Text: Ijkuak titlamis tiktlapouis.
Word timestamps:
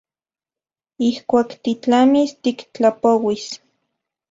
Ijkuak 1.07 1.49
titlamis 1.63 2.31
tiktlapouis. 2.43 3.45